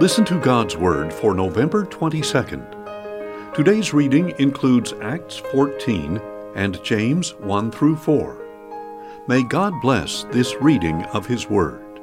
[0.00, 3.52] Listen to God's Word for November 22nd.
[3.52, 6.22] Today's reading includes Acts 14
[6.54, 9.24] and James 1 through 4.
[9.26, 12.00] May God bless this reading of His Word.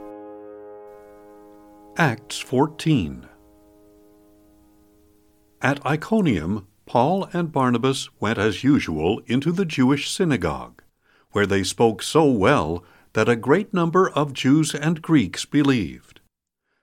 [1.96, 3.30] Acts 14
[5.62, 10.84] At Iconium, Paul and Barnabas went as usual into the Jewish synagogue,
[11.32, 12.84] where they spoke so well
[13.14, 16.15] that a great number of Jews and Greeks believed.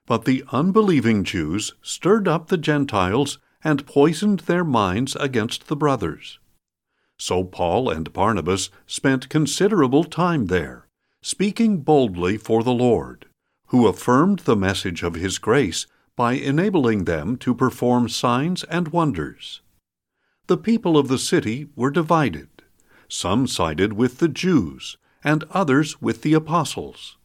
[0.06, 6.38] But the unbelieving Jews stirred up the Gentiles and poisoned their minds against the brothers.
[7.18, 10.88] So Paul and Barnabas spent considerable time there,
[11.22, 13.26] speaking boldly for the Lord,
[13.68, 19.60] who affirmed the message of his grace by enabling them to perform signs and wonders.
[20.48, 22.48] The people of the city were divided.
[23.08, 27.16] Some sided with the Jews, and others with the apostles.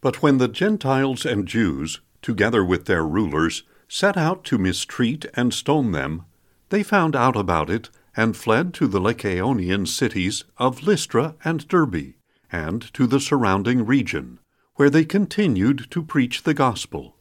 [0.00, 5.54] But when the Gentiles and Jews together with their rulers, set out to mistreat and
[5.54, 6.24] stone them,
[6.70, 12.14] they found out about it and fled to the Lycaonian cities of Lystra and Derbe,
[12.50, 14.40] and to the surrounding region,
[14.74, 17.14] where they continued to preach the gospel.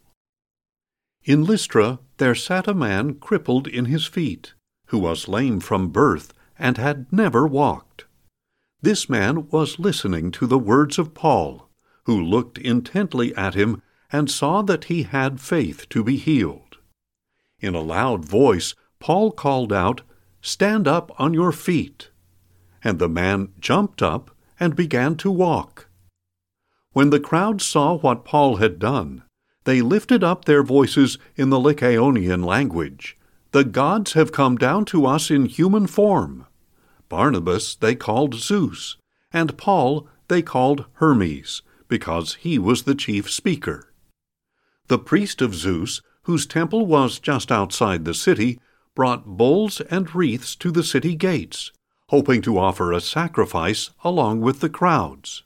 [1.24, 4.56] In Lystra there sat a man crippled in his feet,
[4.88, 8.06] who was lame from birth and had never walked.
[8.82, 11.70] This man was listening to the words of Paul,
[12.06, 13.84] who looked intently at him
[14.16, 16.78] and saw that he had faith to be healed.
[17.60, 20.04] In a loud voice, Paul called out,
[20.42, 22.12] Stand up on your feet.
[22.82, 25.90] And the man jumped up and began to walk.
[26.94, 29.24] When the crowd saw what Paul had done,
[29.66, 33.18] they lifted up their voices in the Lycaonian language.
[33.52, 36.46] The gods have come down to us in human form.
[37.10, 38.96] Barnabas they called Zeus,
[39.34, 43.92] and Paul they called Hermes, because he was the chief speaker.
[44.88, 48.60] The priest of Zeus, whose temple was just outside the city,
[48.94, 51.72] brought bulls and wreaths to the city gates,
[52.10, 55.44] hoping to offer a sacrifice along with the crowds.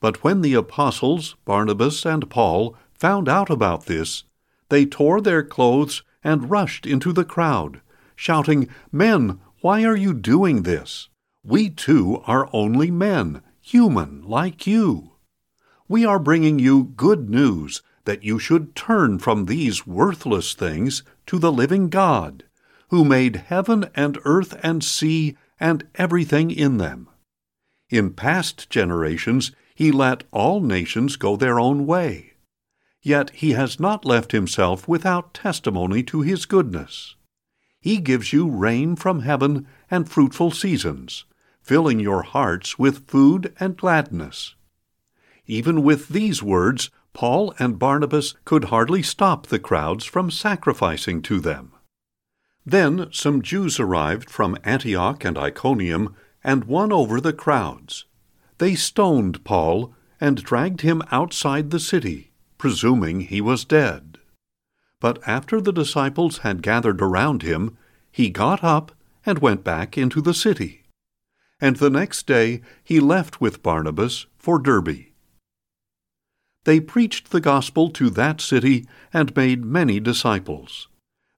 [0.00, 4.24] But when the apostles, Barnabas and Paul, found out about this,
[4.68, 7.80] they tore their clothes and rushed into the crowd,
[8.14, 11.08] shouting, Men, why are you doing this?
[11.42, 15.12] We too are only men, human like you.
[15.88, 21.38] We are bringing you good news that you should turn from these worthless things to
[21.38, 22.44] the living God,
[22.88, 27.08] who made heaven and earth and sea and everything in them.
[27.90, 32.34] In past generations, he let all nations go their own way.
[33.02, 37.16] Yet he has not left himself without testimony to his goodness.
[37.80, 41.24] He gives you rain from heaven and fruitful seasons,
[41.60, 44.54] filling your hearts with food and gladness.
[45.46, 51.40] Even with these words, Paul and Barnabas could hardly stop the crowds from sacrificing to
[51.40, 51.72] them.
[52.66, 58.04] Then some Jews arrived from Antioch and Iconium and won over the crowds.
[58.58, 64.18] They stoned Paul and dragged him outside the city, presuming he was dead.
[65.00, 67.76] But after the disciples had gathered around him,
[68.10, 68.92] he got up
[69.24, 70.82] and went back into the city.
[71.60, 75.13] And the next day he left with Barnabas for Derbe
[76.64, 80.88] they preached the gospel to that city and made many disciples.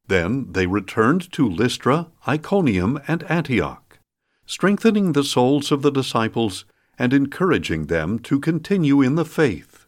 [0.09, 3.99] Then they returned to Lystra, Iconium, and Antioch,
[4.47, 6.65] strengthening the souls of the disciples
[6.99, 9.87] and encouraging them to continue in the faith.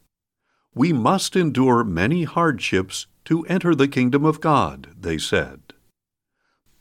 [0.74, 5.60] We must endure many hardships to enter the kingdom of God, they said.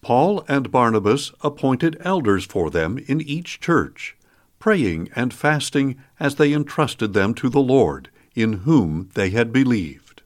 [0.01, 4.15] Paul and Barnabas appointed elders for them in each church,
[4.59, 10.21] praying and fasting as they entrusted them to the Lord in whom they had believed.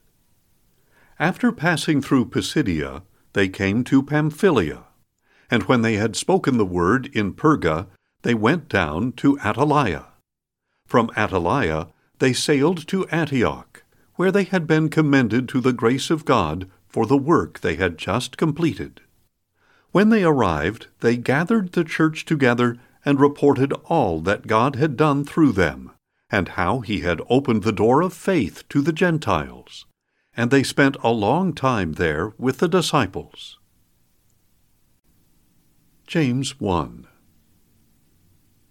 [1.18, 4.84] After passing through Pisidia, they came to Pamphylia,
[5.50, 7.86] and when they had spoken the word in Perga,
[8.20, 10.08] they went down to Attalia.
[10.86, 13.82] From Attalia they sailed to Antioch,
[14.16, 17.96] where they had been commended to the grace of God for the work they had
[17.96, 19.00] just completed.
[19.90, 22.76] When they arrived, they gathered the church together
[23.06, 25.92] and reported all that God had done through them
[26.32, 29.84] and how he had opened the door of faith to the Gentiles.
[30.34, 33.58] And they spent a long time there with the disciples.
[36.06, 37.06] James 1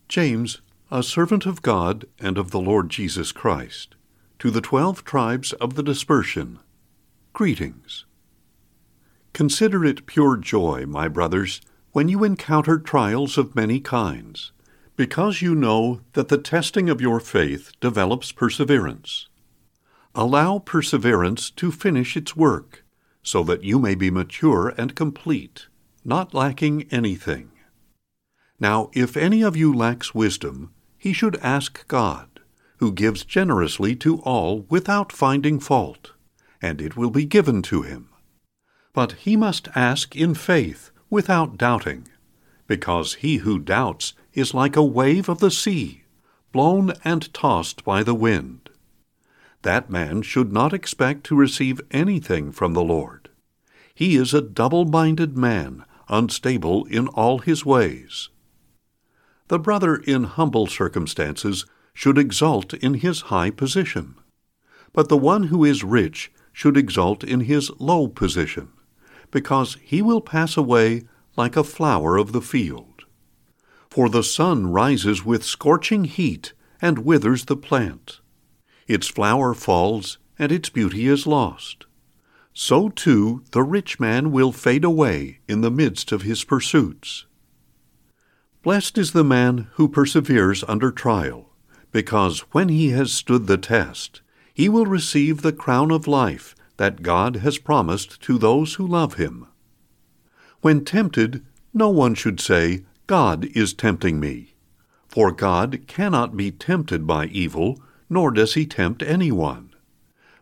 [0.10, 3.96] James, a servant of God and of the Lord Jesus Christ,
[4.40, 6.60] to the twelve tribes of the dispersion,
[7.32, 8.06] greetings.
[9.34, 11.62] Consider it pure joy, my brothers,
[11.92, 14.52] when you encounter trials of many kinds
[14.96, 19.28] because you know that the testing of your faith develops perseverance.
[20.14, 22.84] Allow perseverance to finish its work,
[23.24, 25.68] so that you may be mature and complete,
[26.04, 27.52] not lacking anything.
[28.60, 32.28] Now, if any of you lacks wisdom, he should ask God,
[32.78, 36.12] who gives generously to all without finding fault,
[36.62, 38.10] and it will be given to him.
[38.94, 42.08] But he must ask in faith, without doubting,
[42.68, 46.04] because he who doubts is like a wave of the sea,
[46.52, 48.70] blown and tossed by the wind.
[49.62, 53.30] That man should not expect to receive anything from the Lord.
[53.94, 58.30] He is a double minded man, unstable in all his ways.
[59.48, 64.16] The brother in humble circumstances should exult in his high position,
[64.94, 68.70] but the one who is rich should exult in his low position,
[69.30, 71.04] because he will pass away
[71.38, 72.91] like a flower of the field.
[73.92, 78.22] For the sun rises with scorching heat and withers the plant.
[78.88, 81.86] Its flower falls, and its beauty is lost.
[82.54, 87.26] So too the rich man will fade away in the midst of his pursuits.
[88.64, 91.50] Blessed is the man who perseveres under trial,
[91.92, 94.22] because when he has stood the test,
[94.54, 99.16] he will receive the crown of life that God has promised to those who love
[99.16, 99.48] him.
[100.62, 104.54] When tempted, no one should say, God is tempting me.
[105.08, 109.74] For God cannot be tempted by evil, nor does he tempt anyone.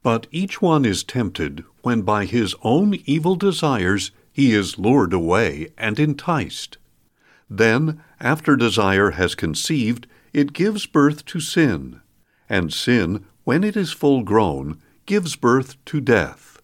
[0.03, 5.69] But each one is tempted when by his own evil desires he is lured away
[5.77, 6.77] and enticed.
[7.49, 12.01] Then, after desire has conceived, it gives birth to sin,
[12.47, 16.61] and sin, when it is full grown, gives birth to death.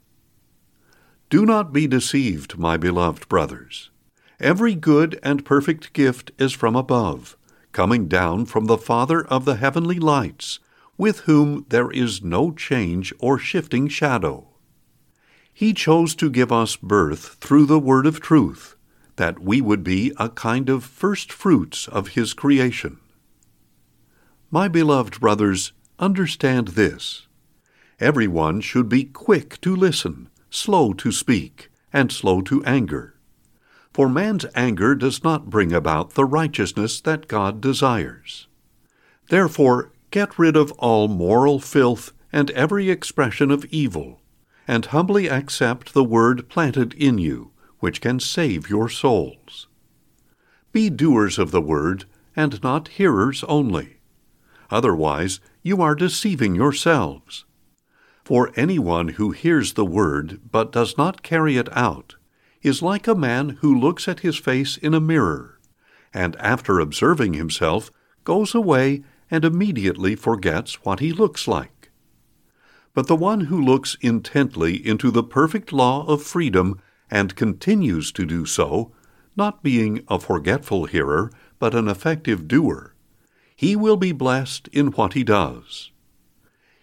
[1.29, 3.89] Do not be deceived, my beloved brothers.
[4.39, 7.37] Every good and perfect gift is from above,
[7.71, 10.59] coming down from the Father of the heavenly lights,
[10.97, 14.47] with whom there is no change or shifting shadow.
[15.53, 18.75] He chose to give us birth through the word of truth,
[19.15, 22.99] that we would be a kind of first fruits of his creation.
[24.51, 27.27] My beloved brothers, understand this.
[27.99, 33.14] Everyone should be quick to listen slow to speak, and slow to anger.
[33.95, 38.49] For man's anger does not bring about the righteousness that God desires.
[39.29, 44.19] Therefore, get rid of all moral filth and every expression of evil,
[44.67, 49.67] and humbly accept the word planted in you, which can save your souls.
[50.73, 52.03] Be doers of the word,
[52.35, 54.01] and not hearers only.
[54.69, 57.45] Otherwise, you are deceiving yourselves.
[58.25, 62.15] For anyone who hears the word but does not carry it out
[62.65, 65.59] is like a man who looks at his face in a mirror,
[66.11, 67.91] and after observing himself
[68.23, 71.91] goes away and immediately forgets what he looks like.
[72.95, 76.81] But the one who looks intently into the perfect law of freedom
[77.11, 78.91] and continues to do so,
[79.35, 82.95] not being a forgetful hearer, but an effective doer,
[83.55, 85.91] he will be blessed in what he does.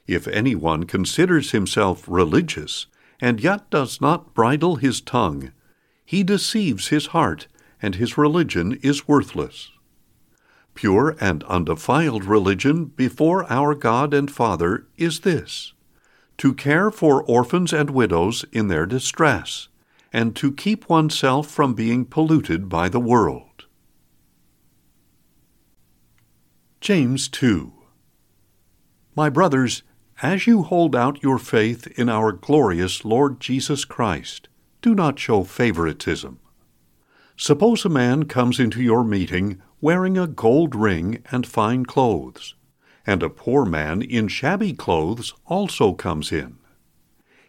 [0.06, 2.86] If anyone considers himself religious,
[3.20, 5.50] and yet does not bridle his tongue,
[6.04, 7.46] he deceives his heart,
[7.80, 9.70] and his religion is worthless.
[10.74, 15.72] Pure and undefiled religion before our God and Father is this
[16.38, 19.68] to care for orphans and widows in their distress,
[20.12, 23.66] and to keep oneself from being polluted by the world.
[26.80, 27.72] James 2
[29.14, 29.82] My brothers,
[30.20, 34.48] as you hold out your faith in our glorious Lord Jesus Christ,
[34.82, 36.38] do not show favoritism.
[37.36, 42.54] Suppose a man comes into your meeting wearing a gold ring and fine clothes,
[43.06, 46.58] and a poor man in shabby clothes also comes in.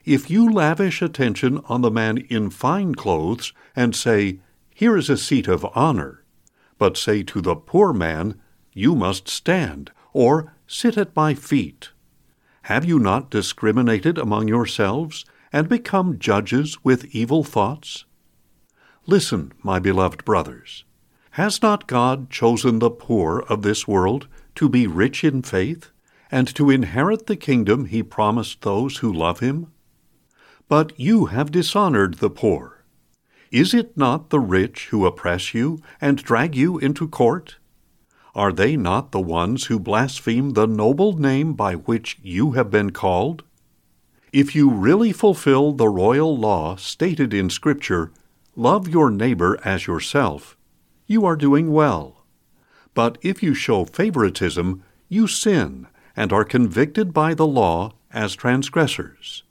[0.05, 4.39] If you lavish attention on the man in fine clothes and say,
[4.73, 6.23] Here is a seat of honor,
[6.77, 8.39] but say to the poor man,
[8.73, 11.91] You must stand, or sit at my feet,
[12.63, 18.03] have you not discriminated among yourselves, and become judges with evil thoughts?
[19.05, 20.83] Listen, my beloved brothers.
[21.31, 25.91] Has not God chosen the poor of this world to be rich in faith,
[26.31, 29.71] and to inherit the kingdom he promised those who love him?
[30.67, 32.83] But you have dishonored the poor.
[33.51, 37.57] Is it not the rich who oppress you and drag you into court?
[38.33, 42.89] Are they not the ones who blaspheme the noble name by which you have been
[42.89, 43.43] called?
[44.33, 48.11] If you really fulfill the royal law stated in Scripture,
[48.55, 50.57] love your neighbor as yourself,
[51.05, 52.25] you are doing well.
[52.95, 55.85] But if you show favoritism, you sin
[56.15, 59.43] and are convicted by the law as transgressors.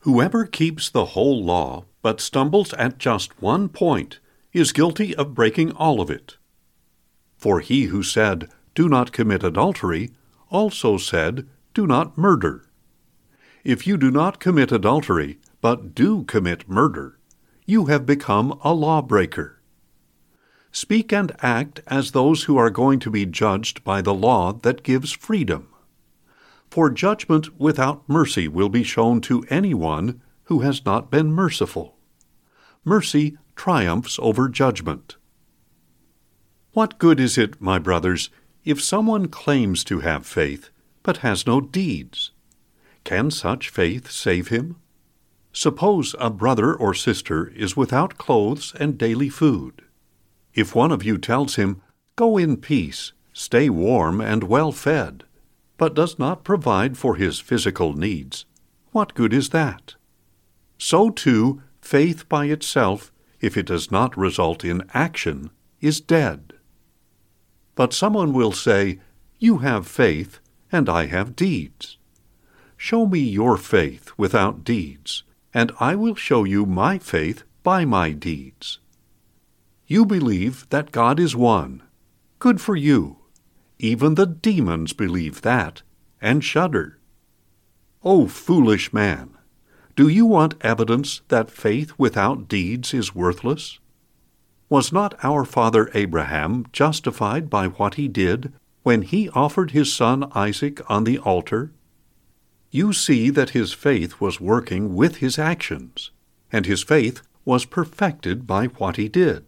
[0.00, 4.18] Whoever keeps the whole law but stumbles at just one point
[4.52, 6.38] is guilty of breaking all of it.
[7.36, 10.10] For he who said, Do not commit adultery,
[10.50, 12.65] also said, Do not murder.
[13.66, 17.18] If you do not commit adultery, but do commit murder,
[17.64, 19.60] you have become a lawbreaker.
[20.70, 24.84] Speak and act as those who are going to be judged by the law that
[24.84, 25.66] gives freedom.
[26.70, 31.96] For judgment without mercy will be shown to anyone who has not been merciful.
[32.84, 35.16] Mercy triumphs over judgment.
[36.70, 38.30] What good is it, my brothers,
[38.64, 40.70] if someone claims to have faith,
[41.02, 42.30] but has no deeds?
[43.06, 44.78] Can such faith save him?
[45.52, 49.82] Suppose a brother or sister is without clothes and daily food.
[50.54, 51.80] If one of you tells him,
[52.16, 55.22] Go in peace, stay warm and well fed,
[55.76, 58.44] but does not provide for his physical needs,
[58.90, 59.94] what good is that?
[60.76, 66.54] So too, faith by itself, if it does not result in action, is dead.
[67.76, 68.98] But someone will say,
[69.38, 70.40] You have faith,
[70.72, 71.98] and I have deeds.
[72.76, 75.22] Show me your faith without deeds,
[75.54, 78.78] and I will show you my faith by my deeds.
[79.86, 81.82] You believe that God is one.
[82.38, 83.18] Good for you.
[83.78, 85.82] Even the demons believe that
[86.20, 86.98] and shudder.
[88.02, 89.30] O foolish man!
[89.94, 93.78] Do you want evidence that faith without deeds is worthless?
[94.68, 98.52] Was not our father Abraham justified by what he did
[98.82, 101.72] when he offered his son Isaac on the altar
[102.70, 106.10] you see that his faith was working with his actions,
[106.52, 109.44] and his faith was perfected by what he did.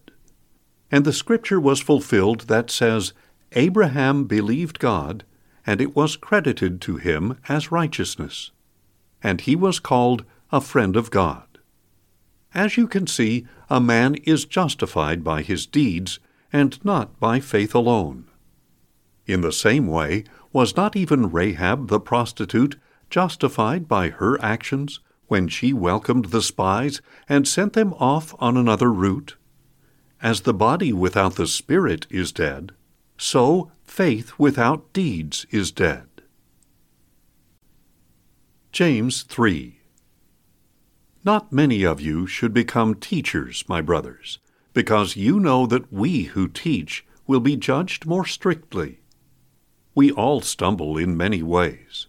[0.91, 3.13] And the scripture was fulfilled that says,
[3.53, 5.23] Abraham believed God,
[5.65, 8.51] and it was credited to him as righteousness.
[9.21, 11.43] And he was called a friend of God.
[12.53, 16.19] As you can see, a man is justified by his deeds,
[16.51, 18.25] and not by faith alone.
[19.27, 22.77] In the same way, was not even Rahab the prostitute
[23.09, 28.91] justified by her actions when she welcomed the spies and sent them off on another
[28.91, 29.35] route?
[30.21, 32.71] As the body without the spirit is dead,
[33.17, 36.07] so faith without deeds is dead.
[38.71, 39.79] James 3
[41.25, 44.39] Not many of you should become teachers, my brothers,
[44.73, 48.99] because you know that we who teach will be judged more strictly.
[49.95, 52.07] We all stumble in many ways.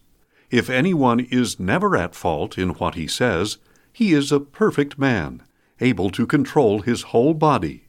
[0.51, 3.57] If anyone is never at fault in what he says,
[3.93, 5.43] he is a perfect man,
[5.79, 7.87] able to control his whole body.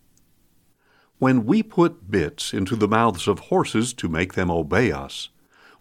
[1.19, 5.29] When we put bits into the mouths of horses to make them obey us,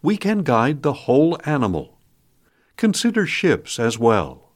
[0.01, 2.00] we can guide the whole animal.
[2.77, 4.51] Consider ships as well.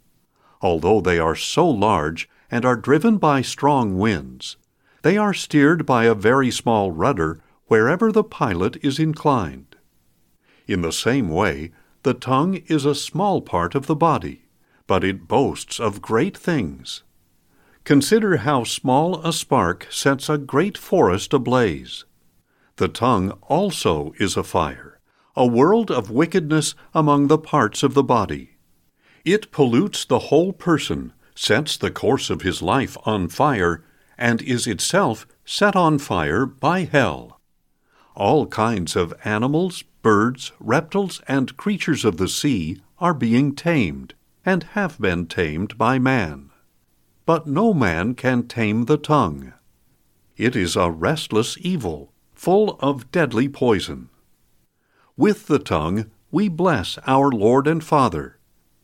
[0.61, 4.57] Although they are so large and are driven by strong winds,
[5.03, 9.75] they are steered by a very small rudder wherever the pilot is inclined.
[10.67, 11.71] In the same way,
[12.05, 14.43] the tongue is a small part of the body,
[14.85, 17.01] but it boasts of great things.
[17.83, 22.05] Consider how small a spark sets a great forest ablaze.
[22.75, 24.99] The tongue also is a fire,
[25.35, 28.57] a world of wickedness among the parts of the body.
[29.23, 33.83] It pollutes the whole person, sets the course of his life on fire,
[34.15, 37.41] and is itself set on fire by hell.
[38.15, 44.13] All kinds of animals, birds, reptiles, and creatures of the sea are being tamed,
[44.45, 46.51] and have been tamed by man.
[47.25, 49.53] But no man can tame the tongue.
[50.37, 54.09] It is a restless evil, full of deadly poison.
[55.17, 58.37] With the tongue we bless our Lord and Father,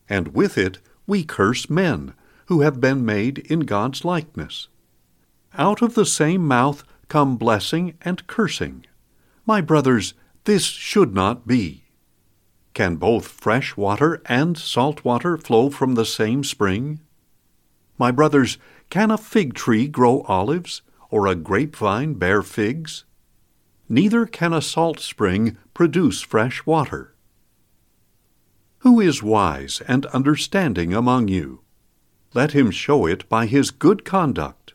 [0.08, 2.14] and with it we curse men,
[2.46, 4.66] who have been made in God's likeness.
[5.56, 8.86] Out of the same mouth come blessing and cursing.
[9.46, 11.84] My brothers, this should not be.
[12.74, 17.00] Can both fresh water and salt water flow from the same spring?
[17.98, 18.58] My brothers,
[18.90, 23.04] can a fig tree grow olives, or a grapevine bear figs?
[23.88, 27.14] Neither can a salt spring produce fresh water.
[28.78, 31.60] Who is wise and understanding among you?
[32.34, 34.72] Let him show it by his good conduct,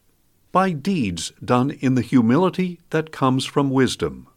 [0.52, 4.28] by deeds done in the humility that comes from wisdom.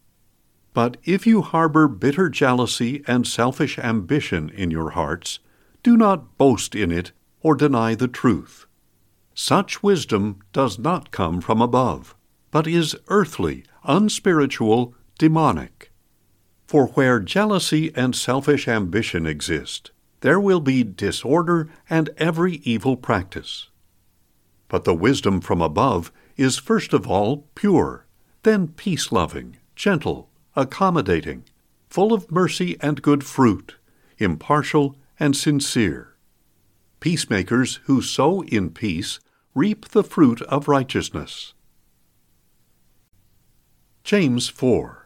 [0.73, 5.39] But if you harbor bitter jealousy and selfish ambition in your hearts,
[5.83, 7.11] do not boast in it
[7.41, 8.65] or deny the truth.
[9.33, 12.15] Such wisdom does not come from above,
[12.51, 15.91] but is earthly, unspiritual, demonic.
[16.67, 23.69] For where jealousy and selfish ambition exist, there will be disorder and every evil practice.
[24.69, 28.05] But the wisdom from above is first of all pure,
[28.43, 31.43] then peace loving, gentle, accommodating,
[31.89, 33.75] full of mercy and good fruit,
[34.17, 36.15] impartial and sincere.
[36.99, 39.19] Peacemakers who sow in peace
[39.55, 41.53] reap the fruit of righteousness.
[44.03, 45.01] James 4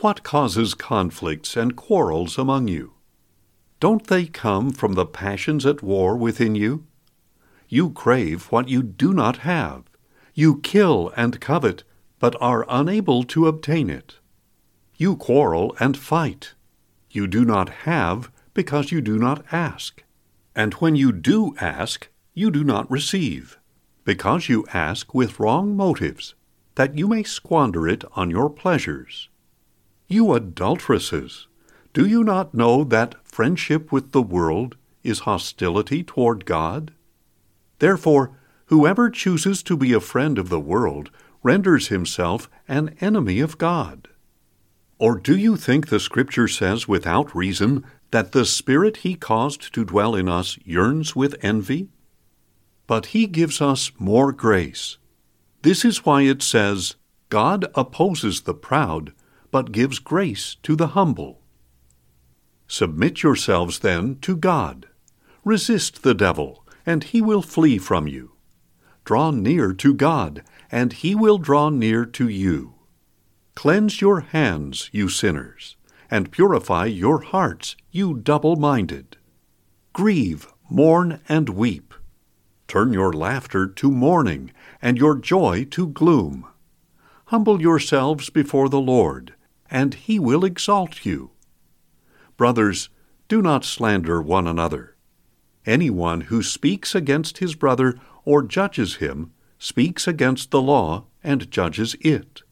[0.00, 2.94] what causes conflicts and quarrels among you?
[3.80, 6.86] Don't they come from the passions at war within you?
[7.68, 9.84] You crave what you do not have.
[10.32, 11.84] You kill and covet,
[12.20, 14.18] but are unable to obtain it.
[14.96, 16.54] You quarrel and fight.
[17.10, 20.04] You do not have because you do not ask.
[20.54, 23.58] And when you do ask, you do not receive,
[24.04, 26.34] because you ask with wrong motives,
[26.74, 29.28] that you may squander it on your pleasures.
[30.06, 31.46] You adulteresses,
[31.92, 36.92] do you not know that friendship with the world is hostility toward God?
[37.78, 38.32] Therefore,
[38.66, 41.10] whoever chooses to be a friend of the world
[41.42, 44.08] renders himself an enemy of God.
[44.98, 49.84] Or do you think the Scripture says without reason that the Spirit He caused to
[49.84, 51.88] dwell in us yearns with envy?
[52.86, 54.98] But He gives us more grace.
[55.62, 56.96] This is why it says,
[57.30, 59.12] God opposes the proud,
[59.50, 61.40] but gives grace to the humble.
[62.66, 64.86] Submit yourselves then to God.
[65.44, 68.32] Resist the devil, and he will flee from you.
[69.04, 72.74] Draw near to God, and he will draw near to you.
[73.54, 75.76] Cleanse your hands, you sinners,
[76.10, 79.16] and purify your hearts, you double minded.
[79.92, 81.94] Grieve, mourn, and weep.
[82.68, 86.46] Turn your laughter to mourning, and your joy to gloom.
[87.26, 89.34] Humble yourselves before the Lord
[89.70, 91.30] and he will exalt you.
[92.36, 92.88] Brothers,
[93.28, 94.96] do not slander one another.
[95.64, 101.94] Anyone who speaks against his brother or judges him speaks against the law and judges
[102.00, 102.42] it.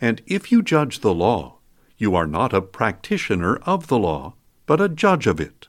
[0.00, 1.58] And if you judge the law,
[1.96, 4.34] you are not a practitioner of the law,
[4.66, 5.66] but a judge of it.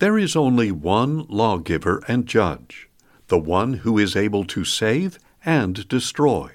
[0.00, 2.90] There is only one lawgiver and judge,
[3.28, 6.50] the one who is able to save and destroy.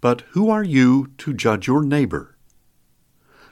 [0.00, 2.36] But who are you to judge your neighbor?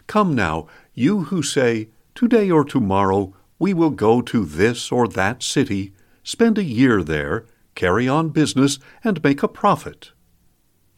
[0.09, 5.44] Come now, you who say, Today or tomorrow we will go to this or that
[5.44, 10.12] city, spend a year there, carry on business, and make a profit.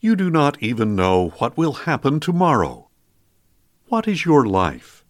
[0.01, 2.89] You do not even know what will happen tomorrow.
[3.87, 5.05] What is your life?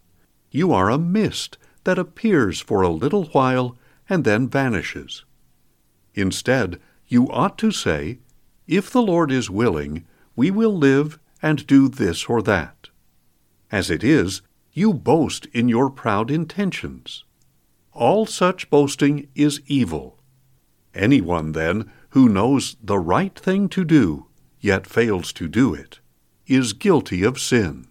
[0.50, 3.76] You are a mist that appears for a little while
[4.08, 5.24] and then vanishes.
[6.14, 8.18] Instead, you ought to say,
[8.66, 10.04] If the Lord is willing,
[10.36, 12.88] we will live and do this or that.
[13.70, 17.24] As it is, you boast in your proud intentions.
[17.92, 20.13] All such boasting is evil.
[20.94, 24.26] Anyone, then, who knows the right thing to do,
[24.60, 26.00] yet fails to do it,
[26.46, 27.86] is guilty of sin.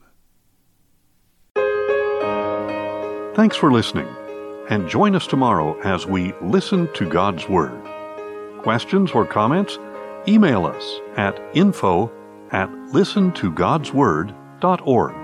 [3.35, 4.07] Thanks for listening,
[4.69, 7.81] and join us tomorrow as we listen to God's Word.
[8.61, 9.77] Questions or comments?
[10.27, 12.09] Email us at info
[12.51, 15.22] at listentogodsword.org.